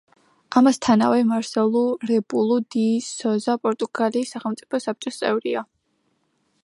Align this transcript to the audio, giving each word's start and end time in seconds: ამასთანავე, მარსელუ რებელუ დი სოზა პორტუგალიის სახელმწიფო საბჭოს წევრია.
ამასთანავე, 0.59 1.19
მარსელუ 1.31 1.83
რებელუ 2.11 2.57
დი 2.77 2.87
სოზა 3.09 3.57
პორტუგალიის 3.67 4.35
სახელმწიფო 4.37 4.81
საბჭოს 4.87 5.21
წევრია. 5.25 5.65